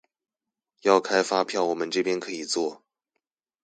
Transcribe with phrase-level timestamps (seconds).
[0.81, 2.81] 要開發票我們這邊可以做